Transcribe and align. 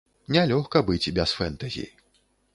Не 0.35 0.45
лёгка 0.51 0.81
быць 0.87 1.13
без 1.19 1.35
фэнтэзі. 1.41 1.87